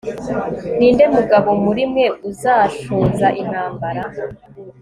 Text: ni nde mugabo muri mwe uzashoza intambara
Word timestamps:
ni 0.77 0.87
nde 0.93 1.05
mugabo 1.15 1.49
muri 1.63 1.83
mwe 1.91 2.05
uzashoza 2.29 3.27
intambara 3.41 4.03